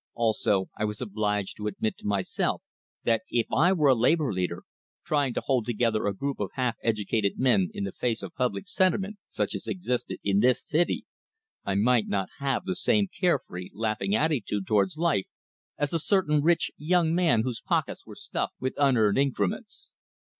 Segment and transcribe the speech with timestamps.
[0.15, 2.63] Also, I was obliged to admit to myself
[3.03, 4.63] that if I were a labor leader,
[5.05, 8.65] trying to hold together a group of half educated men in the face of public
[8.67, 11.05] sentiment such as existed in this city,
[11.65, 15.27] I might not have the same carefree, laughing attitude towards life
[15.77, 19.91] as a certain rich young man whose pockets were stuffed with unearned increments.